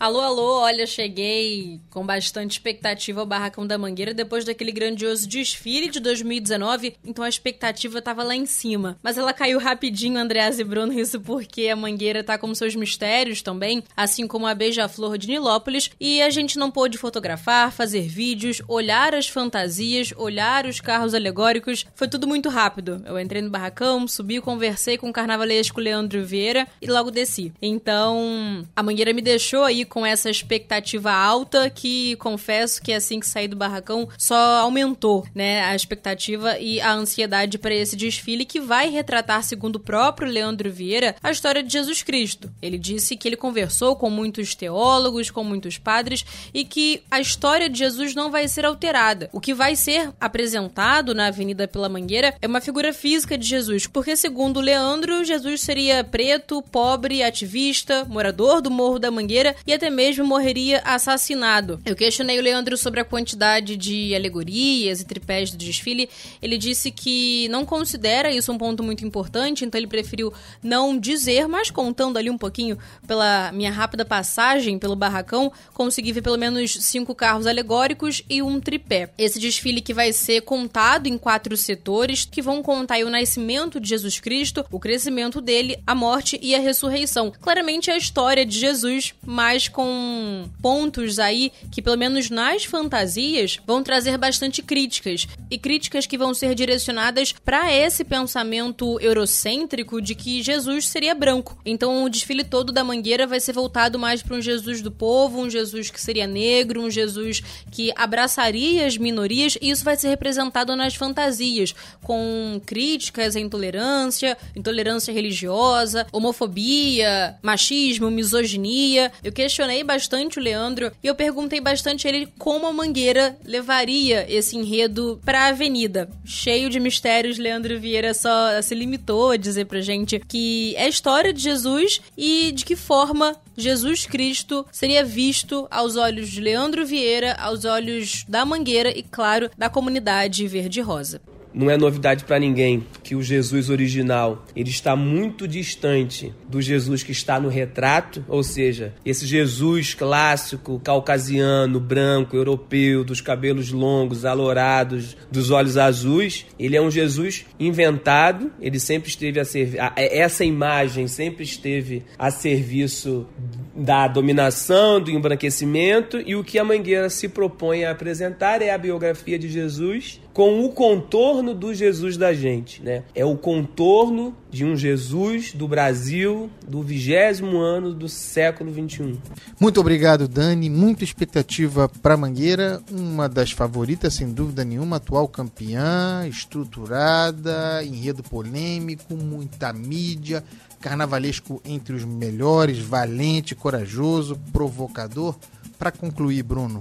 Alô, 0.00 0.20
alô, 0.20 0.60
olha, 0.60 0.86
cheguei 0.86 1.80
com 1.90 2.06
bastante 2.06 2.52
expectativa 2.52 3.18
ao 3.18 3.26
Barracão 3.26 3.66
da 3.66 3.76
Mangueira 3.76 4.14
depois 4.14 4.44
daquele 4.44 4.70
grandioso 4.70 5.28
desfile 5.28 5.88
de 5.88 5.98
2019, 5.98 6.94
então 7.04 7.24
a 7.24 7.28
expectativa 7.28 8.00
tava 8.00 8.22
lá 8.22 8.32
em 8.32 8.46
cima. 8.46 8.96
Mas 9.02 9.18
ela 9.18 9.32
caiu 9.32 9.58
rapidinho, 9.58 10.16
Andreas 10.16 10.60
e 10.60 10.64
Bruno, 10.64 10.92
isso 10.92 11.20
porque 11.20 11.66
a 11.66 11.74
Mangueira 11.74 12.22
tá 12.22 12.38
com 12.38 12.54
seus 12.54 12.76
mistérios 12.76 13.42
também, 13.42 13.82
assim 13.96 14.28
como 14.28 14.46
a 14.46 14.54
Beija-Flor 14.54 15.18
de 15.18 15.26
Nilópolis, 15.26 15.90
e 15.98 16.22
a 16.22 16.30
gente 16.30 16.60
não 16.60 16.70
pôde 16.70 16.96
fotografar, 16.96 17.72
fazer 17.72 18.02
vídeos, 18.02 18.62
olhar 18.68 19.16
as 19.16 19.28
fantasias, 19.28 20.14
olhar 20.16 20.64
os 20.64 20.80
carros 20.80 21.12
alegóricos, 21.12 21.84
foi 21.96 22.06
tudo 22.06 22.28
muito 22.28 22.48
rápido. 22.48 23.02
Eu 23.04 23.18
entrei 23.18 23.42
no 23.42 23.50
barracão, 23.50 24.06
subi, 24.06 24.40
conversei 24.40 24.96
com 24.96 25.10
o 25.10 25.12
carnavalesco 25.12 25.80
Leandro 25.80 26.24
Vieira 26.24 26.68
e 26.80 26.86
logo 26.86 27.10
desci. 27.10 27.52
Então, 27.60 28.64
a 28.76 28.82
Mangueira 28.82 29.12
me 29.12 29.20
deixou 29.20 29.64
aí 29.64 29.87
com 29.88 30.06
essa 30.06 30.30
expectativa 30.30 31.10
alta 31.10 31.68
que 31.70 32.16
confesso 32.16 32.80
que 32.80 32.92
assim 32.92 33.18
que 33.18 33.26
saí 33.26 33.48
do 33.48 33.56
barracão 33.56 34.08
só 34.16 34.58
aumentou, 34.58 35.26
né, 35.34 35.62
a 35.64 35.74
expectativa 35.74 36.58
e 36.58 36.80
a 36.80 36.92
ansiedade 36.92 37.58
para 37.58 37.74
esse 37.74 37.96
desfile 37.96 38.44
que 38.44 38.60
vai 38.60 38.88
retratar, 38.90 39.42
segundo 39.42 39.76
o 39.76 39.80
próprio 39.80 40.30
Leandro 40.30 40.70
Vieira, 40.70 41.16
a 41.22 41.30
história 41.30 41.62
de 41.62 41.72
Jesus 41.72 42.02
Cristo. 42.02 42.50
Ele 42.60 42.78
disse 42.78 43.16
que 43.16 43.26
ele 43.26 43.36
conversou 43.36 43.96
com 43.96 44.10
muitos 44.10 44.54
teólogos, 44.54 45.30
com 45.30 45.42
muitos 45.42 45.78
padres 45.78 46.24
e 46.52 46.64
que 46.64 47.02
a 47.10 47.20
história 47.20 47.68
de 47.68 47.78
Jesus 47.78 48.14
não 48.14 48.30
vai 48.30 48.46
ser 48.48 48.64
alterada. 48.64 49.30
O 49.32 49.40
que 49.40 49.54
vai 49.54 49.74
ser 49.74 50.10
apresentado 50.20 51.14
na 51.14 51.26
Avenida 51.26 51.66
pela 51.66 51.88
Mangueira 51.88 52.34
é 52.40 52.46
uma 52.46 52.60
figura 52.60 52.92
física 52.92 53.38
de 53.38 53.46
Jesus, 53.46 53.86
porque 53.86 54.16
segundo 54.16 54.60
Leandro, 54.60 55.24
Jesus 55.24 55.60
seria 55.60 56.04
preto, 56.04 56.62
pobre, 56.62 57.22
ativista, 57.22 58.04
morador 58.04 58.60
do 58.60 58.70
Morro 58.70 58.98
da 58.98 59.10
Mangueira 59.10 59.54
e 59.66 59.72
até 59.78 59.88
mesmo 59.90 60.26
morreria 60.26 60.82
assassinado. 60.84 61.80
Eu 61.86 61.94
questionei 61.94 62.36
o 62.36 62.42
Leandro 62.42 62.76
sobre 62.76 63.00
a 63.00 63.04
quantidade 63.04 63.76
de 63.76 64.12
alegorias 64.12 65.00
e 65.00 65.06
tripés 65.06 65.52
do 65.52 65.56
desfile. 65.56 66.10
Ele 66.42 66.58
disse 66.58 66.90
que 66.90 67.48
não 67.48 67.64
considera 67.64 68.30
isso 68.30 68.52
um 68.52 68.58
ponto 68.58 68.82
muito 68.82 69.06
importante, 69.06 69.64
então 69.64 69.78
ele 69.78 69.86
preferiu 69.86 70.32
não 70.60 70.98
dizer, 70.98 71.46
mas 71.46 71.70
contando 71.70 72.18
ali 72.18 72.28
um 72.28 72.36
pouquinho 72.36 72.76
pela 73.06 73.52
minha 73.52 73.70
rápida 73.70 74.04
passagem 74.04 74.78
pelo 74.80 74.96
barracão, 74.96 75.52
consegui 75.72 76.12
ver 76.12 76.22
pelo 76.22 76.36
menos 76.36 76.72
cinco 76.80 77.14
carros 77.14 77.46
alegóricos 77.46 78.22
e 78.28 78.42
um 78.42 78.60
tripé. 78.60 79.10
Esse 79.16 79.38
desfile 79.38 79.80
que 79.80 79.94
vai 79.94 80.12
ser 80.12 80.40
contado 80.40 81.06
em 81.06 81.16
quatro 81.16 81.56
setores, 81.56 82.24
que 82.24 82.42
vão 82.42 82.62
contar 82.62 82.98
o 83.04 83.10
nascimento 83.10 83.78
de 83.78 83.88
Jesus 83.88 84.18
Cristo, 84.18 84.66
o 84.72 84.80
crescimento 84.80 85.40
dele, 85.40 85.80
a 85.86 85.94
morte 85.94 86.36
e 86.42 86.52
a 86.54 86.58
ressurreição. 86.58 87.32
Claramente 87.40 87.92
a 87.92 87.96
história 87.96 88.44
de 88.44 88.58
Jesus, 88.58 89.14
mas 89.24 89.67
com 89.68 90.48
pontos 90.60 91.18
aí 91.18 91.52
que, 91.70 91.82
pelo 91.82 91.96
menos 91.96 92.30
nas 92.30 92.64
fantasias, 92.64 93.58
vão 93.66 93.82
trazer 93.82 94.16
bastante 94.18 94.62
críticas. 94.62 95.26
E 95.50 95.58
críticas 95.58 96.06
que 96.06 96.18
vão 96.18 96.34
ser 96.34 96.54
direcionadas 96.54 97.32
para 97.44 97.72
esse 97.72 98.04
pensamento 98.04 98.98
eurocêntrico 99.00 100.00
de 100.00 100.14
que 100.14 100.42
Jesus 100.42 100.88
seria 100.88 101.14
branco. 101.14 101.58
Então 101.64 102.04
o 102.04 102.08
desfile 102.08 102.44
todo 102.44 102.72
da 102.72 102.84
Mangueira 102.84 103.26
vai 103.26 103.40
ser 103.40 103.52
voltado 103.52 103.98
mais 103.98 104.22
para 104.22 104.36
um 104.36 104.42
Jesus 104.42 104.82
do 104.82 104.90
povo, 104.90 105.40
um 105.40 105.50
Jesus 105.50 105.90
que 105.90 106.00
seria 106.00 106.26
negro, 106.26 106.82
um 106.82 106.90
Jesus 106.90 107.42
que 107.70 107.92
abraçaria 107.96 108.86
as 108.86 108.96
minorias, 108.96 109.56
e 109.60 109.70
isso 109.70 109.84
vai 109.84 109.96
ser 109.96 110.08
representado 110.08 110.74
nas 110.76 110.94
fantasias, 110.94 111.74
com 112.02 112.60
críticas 112.64 113.36
à 113.36 113.40
intolerância, 113.40 114.36
intolerância 114.54 115.12
religiosa, 115.12 116.06
homofobia, 116.12 117.36
machismo, 117.42 118.10
misoginia. 118.10 119.12
Eu 119.22 119.32
questionei 119.58 119.82
bastante 119.82 120.38
o 120.38 120.42
Leandro 120.42 120.92
e 121.02 121.06
eu 121.08 121.16
perguntei 121.16 121.60
bastante 121.60 122.06
a 122.06 122.10
ele 122.10 122.32
como 122.38 122.64
a 122.64 122.72
Mangueira 122.72 123.36
levaria 123.44 124.24
esse 124.28 124.56
enredo 124.56 125.20
para 125.24 125.40
a 125.40 125.46
avenida. 125.48 126.08
Cheio 126.24 126.70
de 126.70 126.78
mistérios, 126.78 127.38
Leandro 127.38 127.80
Vieira 127.80 128.14
só 128.14 128.62
se 128.62 128.72
limitou 128.72 129.32
a 129.32 129.36
dizer 129.36 129.64
pra 129.64 129.80
gente 129.80 130.20
que 130.20 130.76
é 130.76 130.84
a 130.84 130.88
história 130.88 131.32
de 131.32 131.42
Jesus 131.42 132.00
e 132.16 132.52
de 132.52 132.64
que 132.64 132.76
forma 132.76 133.34
Jesus 133.56 134.06
Cristo 134.06 134.64
seria 134.70 135.04
visto 135.04 135.66
aos 135.72 135.96
olhos 135.96 136.28
de 136.28 136.40
Leandro 136.40 136.86
Vieira, 136.86 137.34
aos 137.34 137.64
olhos 137.64 138.24
da 138.28 138.46
Mangueira 138.46 138.96
e, 138.96 139.02
claro, 139.02 139.50
da 139.58 139.68
comunidade 139.68 140.46
verde-rosa. 140.46 141.20
Não 141.52 141.70
é 141.70 141.76
novidade 141.76 142.24
para 142.24 142.38
ninguém 142.38 142.86
que 143.02 143.14
o 143.14 143.22
Jesus 143.22 143.70
original 143.70 144.44
ele 144.54 144.70
está 144.70 144.94
muito 144.94 145.48
distante 145.48 146.32
do 146.48 146.60
Jesus 146.60 147.02
que 147.02 147.12
está 147.12 147.40
no 147.40 147.48
retrato, 147.48 148.24
ou 148.28 148.42
seja, 148.42 148.94
esse 149.04 149.26
Jesus 149.26 149.94
clássico, 149.94 150.80
caucasiano, 150.80 151.80
branco, 151.80 152.36
europeu, 152.36 153.04
dos 153.04 153.20
cabelos 153.20 153.70
longos, 153.70 154.24
alourados, 154.24 155.16
dos 155.30 155.50
olhos 155.50 155.76
azuis. 155.76 156.46
Ele 156.58 156.76
é 156.76 156.82
um 156.82 156.90
Jesus 156.90 157.46
inventado. 157.58 158.52
Ele 158.60 158.78
sempre 158.78 159.08
esteve 159.08 159.40
a 159.40 159.44
servir. 159.44 159.78
Essa 159.96 160.44
imagem 160.44 161.08
sempre 161.08 161.44
esteve 161.44 162.04
a 162.18 162.30
serviço 162.30 163.26
da 163.74 164.08
dominação, 164.08 165.00
do 165.00 165.10
embranquecimento 165.10 166.20
e 166.24 166.34
o 166.34 166.42
que 166.42 166.58
a 166.58 166.64
Mangueira 166.64 167.08
se 167.08 167.28
propõe 167.28 167.84
a 167.84 167.92
apresentar 167.92 168.60
é 168.60 168.70
a 168.70 168.78
biografia 168.78 169.38
de 169.38 169.48
Jesus 169.48 170.20
com 170.38 170.64
o 170.64 170.68
contorno 170.68 171.52
do 171.52 171.74
Jesus 171.74 172.16
da 172.16 172.32
gente, 172.32 172.80
né? 172.80 173.02
É 173.12 173.24
o 173.24 173.36
contorno 173.36 174.36
de 174.48 174.64
um 174.64 174.76
Jesus 174.76 175.52
do 175.52 175.66
Brasil 175.66 176.48
do 176.64 176.80
vigésimo 176.80 177.58
ano 177.58 177.92
do 177.92 178.08
século 178.08 178.70
21. 178.70 179.18
Muito 179.58 179.80
obrigado, 179.80 180.28
Dani. 180.28 180.70
Muita 180.70 181.02
expectativa 181.02 181.88
para 181.88 182.16
Mangueira, 182.16 182.80
uma 182.88 183.28
das 183.28 183.50
favoritas, 183.50 184.14
sem 184.14 184.32
dúvida 184.32 184.64
nenhuma, 184.64 184.98
atual 184.98 185.26
campeã, 185.26 186.24
estruturada, 186.28 187.82
enredo 187.84 188.22
polêmico, 188.22 189.16
muita 189.16 189.72
mídia, 189.72 190.44
carnavalesco 190.80 191.60
entre 191.64 191.96
os 191.96 192.04
melhores, 192.04 192.78
valente, 192.78 193.56
corajoso, 193.56 194.38
provocador. 194.52 195.34
Para 195.76 195.90
concluir, 195.90 196.44
Bruno, 196.44 196.78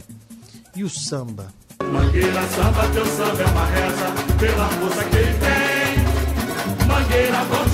e 0.76 0.84
o 0.84 0.90
samba? 0.92 1.52
Mangueira 1.84 2.42
samba, 2.48 2.88
teu 2.94 3.06
samba 3.06 3.42
é 3.42 3.46
uma 3.46 3.66
reza 3.66 4.12
pela 4.40 4.68
força 4.68 5.04
que 5.06 5.16
ele 5.16 5.34
tem. 5.38 6.88
Mangueira, 6.88 7.44
vão 7.44 7.70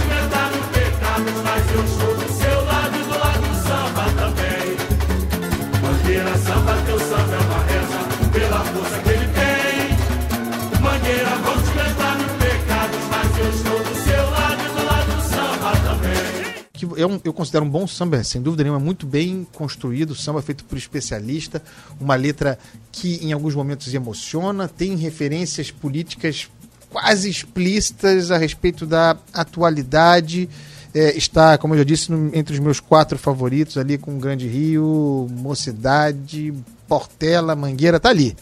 é 16.97 17.05
um, 17.05 17.19
eu 17.23 17.33
considero 17.33 17.65
um 17.65 17.69
bom 17.69 17.85
samba, 17.88 18.23
sem 18.23 18.41
dúvida 18.41 18.63
nenhuma, 18.63 18.79
muito 18.79 19.05
bem 19.05 19.45
construído, 19.53 20.15
samba 20.15 20.41
feito 20.41 20.63
por 20.65 20.77
especialista, 20.77 21.62
uma 22.00 22.15
letra 22.15 22.57
que 22.91 23.15
em 23.25 23.31
alguns 23.33 23.55
momentos 23.55 23.93
emociona, 23.93 24.67
tem 24.67 24.95
referências 24.95 25.71
políticas 25.71 26.47
quase 26.89 27.29
explícitas 27.29 28.29
a 28.31 28.38
respeito 28.38 28.85
da 28.85 29.17
atualidade. 29.33 30.50
É, 30.93 31.17
está, 31.17 31.57
como 31.57 31.73
eu 31.73 31.79
já 31.79 31.83
disse, 31.83 32.12
no- 32.12 32.29
entre 32.35 32.53
os 32.53 32.59
meus 32.59 32.79
quatro 32.79 33.17
favoritos 33.17 33.77
ali 33.77 33.97
com 33.97 34.19
Grande 34.19 34.47
Rio, 34.47 35.27
Mocidade, 35.31 36.53
Portela, 36.88 37.55
Mangueira, 37.55 38.00
tá 38.00 38.09
ali. 38.09 38.35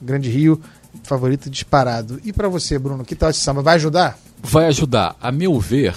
Grande 0.00 0.30
Rio, 0.30 0.58
favorito 1.02 1.50
disparado. 1.50 2.18
E 2.24 2.32
para 2.32 2.48
você, 2.48 2.78
Bruno, 2.78 3.04
que 3.04 3.14
tal 3.14 3.28
esse 3.28 3.40
samba? 3.40 3.60
Vai 3.62 3.74
ajudar? 3.76 4.18
vai 4.42 4.64
ajudar. 4.68 5.14
A 5.20 5.30
meu 5.30 5.60
ver, 5.60 5.94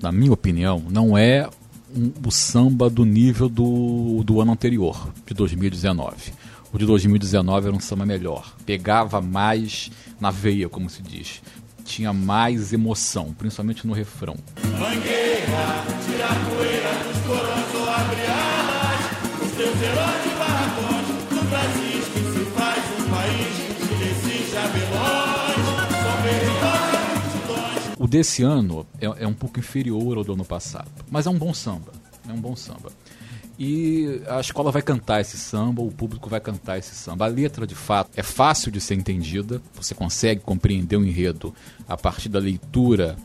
na 0.00 0.10
minha 0.12 0.32
opinião, 0.32 0.82
não 0.90 1.16
é 1.16 1.48
um- 1.94 2.12
o 2.26 2.30
samba 2.30 2.88
do 2.88 3.04
nível 3.04 3.48
do, 3.48 4.22
do 4.24 4.40
ano 4.40 4.52
anterior, 4.52 5.08
de 5.26 5.34
2019. 5.34 6.32
O 6.72 6.78
de 6.78 6.86
2019 6.86 7.66
era 7.66 7.76
um 7.76 7.80
samba 7.80 8.06
melhor. 8.06 8.54
Pegava 8.64 9.20
mais 9.20 9.90
na 10.20 10.30
veia, 10.30 10.68
como 10.68 10.88
se 10.88 11.02
diz. 11.02 11.42
Tinha 11.84 12.12
mais 12.12 12.72
emoção, 12.72 13.34
principalmente 13.36 13.86
no 13.86 13.92
refrão. 13.92 14.36
O 19.42 20.19
desse 28.10 28.42
ano 28.42 28.84
é, 29.00 29.06
é 29.22 29.26
um 29.26 29.32
pouco 29.32 29.60
inferior 29.60 30.18
ao 30.18 30.24
do 30.24 30.32
ano 30.32 30.44
passado, 30.44 30.90
mas 31.08 31.26
é 31.26 31.30
um 31.30 31.38
bom 31.38 31.54
samba. 31.54 31.92
É 32.28 32.32
um 32.32 32.40
bom 32.40 32.56
samba. 32.56 32.90
E 33.58 34.22
a 34.26 34.40
escola 34.40 34.72
vai 34.72 34.82
cantar 34.82 35.20
esse 35.20 35.36
samba, 35.36 35.82
o 35.82 35.90
público 35.92 36.28
vai 36.28 36.40
cantar 36.40 36.78
esse 36.78 36.94
samba. 36.94 37.26
A 37.26 37.28
letra, 37.28 37.66
de 37.66 37.74
fato, 37.74 38.10
é 38.16 38.22
fácil 38.22 38.72
de 38.72 38.80
ser 38.80 38.94
entendida, 38.94 39.60
você 39.74 39.94
consegue 39.94 40.40
compreender 40.40 40.96
o 40.96 41.04
enredo 41.04 41.54
a 41.86 41.96
partir 41.96 42.28
da 42.30 42.38
leitura 42.38 43.16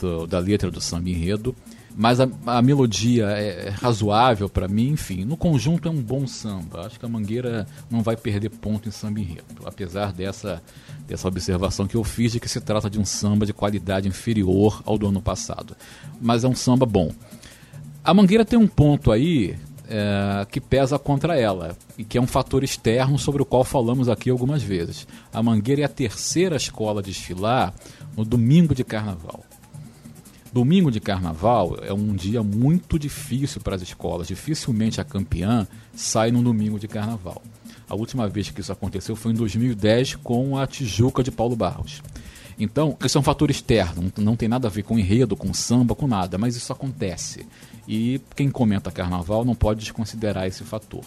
do- 0.00 0.26
da 0.26 0.38
letra 0.38 0.70
do 0.70 0.80
samba 0.80 1.08
enredo. 1.08 1.54
Mas 1.96 2.20
a, 2.20 2.28
a 2.46 2.60
melodia 2.60 3.26
é, 3.30 3.68
é 3.68 3.70
razoável 3.70 4.50
para 4.50 4.68
mim, 4.68 4.90
enfim. 4.90 5.24
No 5.24 5.34
conjunto 5.34 5.88
é 5.88 5.90
um 5.90 6.02
bom 6.02 6.26
samba. 6.26 6.86
Acho 6.86 7.00
que 7.00 7.06
a 7.06 7.08
Mangueira 7.08 7.66
não 7.90 8.02
vai 8.02 8.16
perder 8.18 8.50
ponto 8.50 8.86
em 8.86 8.92
samba 8.92 9.18
enredo, 9.18 9.62
apesar 9.64 10.12
dessa, 10.12 10.62
dessa 11.08 11.26
observação 11.26 11.86
que 11.86 11.96
eu 11.96 12.04
fiz 12.04 12.32
de 12.32 12.40
que 12.40 12.50
se 12.50 12.60
trata 12.60 12.90
de 12.90 13.00
um 13.00 13.04
samba 13.04 13.46
de 13.46 13.54
qualidade 13.54 14.06
inferior 14.06 14.82
ao 14.84 14.98
do 14.98 15.08
ano 15.08 15.22
passado. 15.22 15.74
Mas 16.20 16.44
é 16.44 16.48
um 16.48 16.54
samba 16.54 16.84
bom. 16.84 17.10
A 18.04 18.12
Mangueira 18.12 18.44
tem 18.44 18.58
um 18.58 18.68
ponto 18.68 19.10
aí 19.10 19.56
é, 19.88 20.46
que 20.50 20.60
pesa 20.60 20.98
contra 20.98 21.38
ela 21.38 21.76
e 21.96 22.04
que 22.04 22.18
é 22.18 22.20
um 22.20 22.26
fator 22.26 22.62
externo 22.62 23.18
sobre 23.18 23.40
o 23.40 23.46
qual 23.46 23.64
falamos 23.64 24.08
aqui 24.08 24.28
algumas 24.28 24.62
vezes. 24.62 25.08
A 25.32 25.42
Mangueira 25.42 25.80
é 25.80 25.84
a 25.84 25.88
terceira 25.88 26.56
escola 26.56 27.00
a 27.00 27.02
desfilar 27.02 27.72
no 28.14 28.24
domingo 28.24 28.74
de 28.74 28.84
carnaval. 28.84 29.42
Domingo 30.56 30.90
de 30.90 31.00
carnaval 31.00 31.76
é 31.82 31.92
um 31.92 32.14
dia 32.14 32.42
muito 32.42 32.98
difícil 32.98 33.60
para 33.60 33.76
as 33.76 33.82
escolas. 33.82 34.26
Dificilmente 34.26 34.98
a 34.98 35.04
campeã 35.04 35.68
sai 35.94 36.30
no 36.30 36.42
domingo 36.42 36.78
de 36.78 36.88
carnaval. 36.88 37.42
A 37.86 37.94
última 37.94 38.26
vez 38.26 38.48
que 38.48 38.62
isso 38.62 38.72
aconteceu 38.72 39.14
foi 39.14 39.32
em 39.32 39.34
2010 39.34 40.14
com 40.14 40.56
a 40.56 40.66
Tijuca 40.66 41.22
de 41.22 41.30
Paulo 41.30 41.54
Barros. 41.54 42.00
Então, 42.58 42.96
isso 43.04 43.18
é 43.18 43.20
um 43.20 43.22
fator 43.22 43.50
externo, 43.50 44.10
não 44.16 44.34
tem 44.34 44.48
nada 44.48 44.66
a 44.66 44.70
ver 44.70 44.82
com 44.82 44.98
enredo, 44.98 45.36
com 45.36 45.52
samba, 45.52 45.94
com 45.94 46.06
nada, 46.06 46.38
mas 46.38 46.56
isso 46.56 46.72
acontece. 46.72 47.46
E 47.86 48.18
quem 48.34 48.48
comenta 48.48 48.90
carnaval 48.90 49.44
não 49.44 49.54
pode 49.54 49.80
desconsiderar 49.80 50.46
esse 50.46 50.64
fator. 50.64 51.04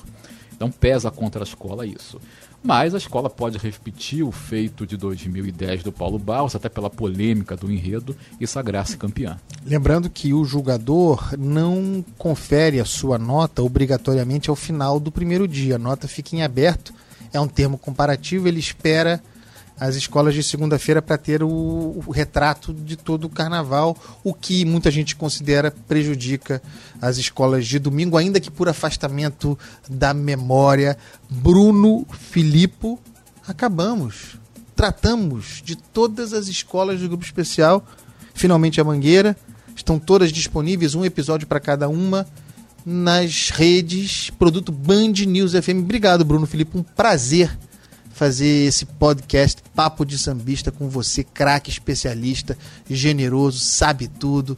Então 0.59 0.69
pesa 0.69 1.09
contra 1.09 1.41
a 1.41 1.47
escola 1.47 1.85
isso. 1.85 2.19
Mas 2.61 2.93
a 2.93 2.97
escola 2.97 3.29
pode 3.29 3.57
repetir 3.57 4.23
o 4.25 4.31
feito 4.33 4.85
de 4.85 4.97
2010 4.97 5.83
do 5.83 5.91
Paulo 5.93 6.19
Barros, 6.19 6.53
até 6.53 6.67
pela 6.67 6.89
polêmica 6.89 7.55
do 7.55 7.71
enredo, 7.71 8.13
e 8.41 8.45
sagrar-se 8.45 8.97
campeã. 8.97 9.39
Lembrando 9.65 10.09
que 10.09 10.33
o 10.33 10.43
julgador 10.43 11.33
não 11.39 12.03
confere 12.17 12.81
a 12.81 12.83
sua 12.83 13.17
nota 13.17 13.63
obrigatoriamente 13.63 14.49
ao 14.49 14.55
final 14.57 14.99
do 14.99 15.09
primeiro 15.09 15.47
dia. 15.47 15.75
A 15.75 15.79
nota 15.79 16.09
fica 16.09 16.35
em 16.35 16.43
aberto, 16.43 16.93
é 17.31 17.39
um 17.39 17.47
termo 17.47 17.77
comparativo, 17.77 18.45
ele 18.45 18.59
espera 18.59 19.23
as 19.79 19.95
escolas 19.95 20.33
de 20.33 20.43
segunda-feira 20.43 21.01
para 21.01 21.17
ter 21.17 21.41
o, 21.41 21.47
o, 22.05 22.11
retrato 22.11 22.73
de 22.73 22.97
todo 22.97 23.25
o 23.25 23.29
carnaval, 23.29 23.97
o 24.23 24.33
que 24.33 24.65
muita 24.65 24.91
gente 24.91 25.15
considera 25.15 25.71
prejudica 25.71 26.61
as 27.01 27.17
escolas 27.17 27.65
de 27.65 27.79
domingo, 27.79 28.17
ainda 28.17 28.39
que 28.39 28.51
por 28.51 28.67
afastamento 28.67 29.57
da 29.89 30.13
memória. 30.13 30.97
Bruno 31.29 32.05
Filippo, 32.11 32.99
acabamos. 33.47 34.37
Tratamos 34.75 35.61
de 35.63 35.75
todas 35.75 36.33
as 36.33 36.47
escolas 36.47 36.99
do 36.99 37.07
grupo 37.07 37.23
especial. 37.23 37.85
Finalmente 38.33 38.81
a 38.81 38.83
Mangueira. 38.83 39.35
Estão 39.75 39.97
todas 39.97 40.31
disponíveis, 40.31 40.93
um 40.93 41.05
episódio 41.05 41.47
para 41.47 41.59
cada 41.59 41.87
uma 41.87 42.27
nas 42.85 43.49
redes. 43.49 44.29
Produto 44.31 44.73
Band 44.73 45.13
News 45.25 45.53
FM. 45.53 45.79
Obrigado, 45.79 46.25
Bruno 46.25 46.45
Felipe. 46.45 46.77
Um 46.77 46.83
prazer 46.83 47.57
fazer 48.19 48.67
esse 48.67 48.85
podcast 48.85 49.63
Papo 49.73 50.03
de 50.03 50.17
Sambista 50.17 50.73
com 50.73 50.89
você, 50.89 51.23
craque 51.23 51.69
especialista, 51.69 52.57
generoso, 52.89 53.59
sabe 53.59 54.09
tudo. 54.09 54.57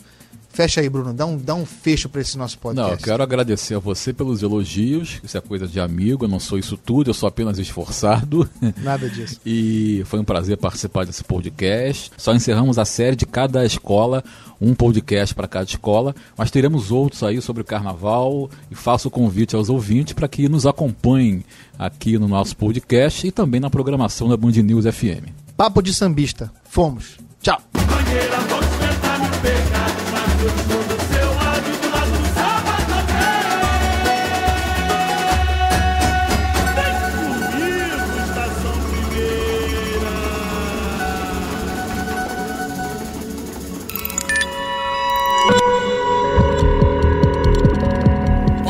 Fecha 0.53 0.81
aí, 0.81 0.89
Bruno. 0.89 1.13
Dá 1.13 1.25
um, 1.25 1.37
dá 1.37 1.55
um 1.55 1.65
fecho 1.65 2.09
para 2.09 2.19
esse 2.21 2.37
nosso 2.37 2.57
podcast. 2.57 2.89
Não, 2.89 2.97
eu 2.97 3.01
quero 3.01 3.23
agradecer 3.23 3.75
a 3.75 3.79
você 3.79 4.11
pelos 4.11 4.43
elogios. 4.43 5.19
Isso 5.23 5.37
é 5.37 5.41
coisa 5.41 5.67
de 5.67 5.79
amigo. 5.79 6.25
Eu 6.25 6.29
não 6.29 6.39
sou 6.39 6.59
isso 6.59 6.77
tudo, 6.77 7.09
eu 7.09 7.13
sou 7.13 7.27
apenas 7.27 7.57
esforçado. 7.57 8.49
Nada 8.83 9.09
disso. 9.09 9.39
e 9.45 10.03
foi 10.05 10.19
um 10.19 10.25
prazer 10.25 10.57
participar 10.57 11.05
desse 11.05 11.23
podcast. 11.23 12.11
Só 12.17 12.33
encerramos 12.33 12.77
a 12.77 12.85
série 12.85 13.15
de 13.15 13.25
cada 13.25 13.65
escola, 13.65 14.23
um 14.59 14.73
podcast 14.73 15.33
para 15.33 15.47
cada 15.47 15.65
escola. 15.65 16.13
Mas 16.37 16.51
teremos 16.51 16.91
outros 16.91 17.23
aí 17.23 17.41
sobre 17.41 17.61
o 17.61 17.65
carnaval. 17.65 18.49
E 18.69 18.75
faço 18.75 19.07
o 19.07 19.11
convite 19.11 19.55
aos 19.55 19.69
ouvintes 19.69 20.13
para 20.13 20.27
que 20.27 20.49
nos 20.49 20.65
acompanhem 20.65 21.45
aqui 21.79 22.17
no 22.19 22.27
nosso 22.27 22.57
podcast 22.57 23.25
e 23.25 23.31
também 23.31 23.61
na 23.61 23.69
programação 23.69 24.27
da 24.27 24.35
Band 24.35 24.51
News 24.51 24.85
FM. 24.85 25.29
Papo 25.55 25.81
de 25.81 25.93
Sambista. 25.93 26.51
Fomos. 26.69 27.17